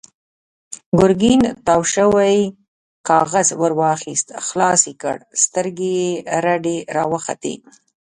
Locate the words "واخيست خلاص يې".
3.81-4.93